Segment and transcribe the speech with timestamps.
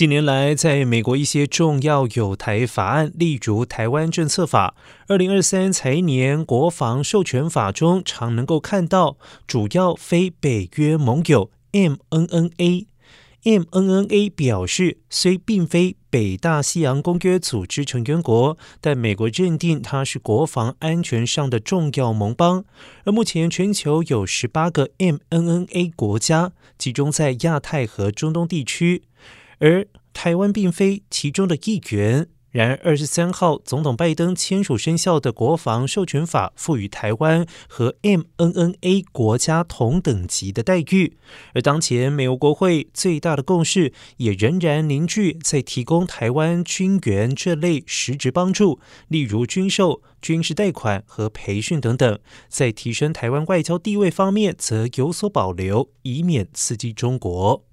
[0.00, 4.74] 近年来，在美国一些重要有台法案，例如《台湾政策法》、
[5.08, 12.86] 二零二三财年国防授权法中，常能够看到主要非北约盟友 （MNNA）。
[13.44, 22.64] MNNA 表示，虽并非北大西洋公约组织成员国，但美国认定它是国防安全上的重要盟邦。
[23.04, 29.02] 而目前全球有十八个 MNNA 国家，集中在亚太和中东地区。
[29.60, 32.28] 而台湾并非其中的一员。
[32.50, 41.16] 然而，二十三号，总统拜登签署生效的国防授权法，赋予台湾和 MNNA 国家同等级的待遇。
[41.54, 52.18] 而当前美国国会最大的共识，也仍然凝聚在提供台湾军援这类实质帮助，例如军售、军事贷款和培训等等。
[52.48, 57.69] 在提升台湾外交地位方面，则有所保留，以免刺激中国。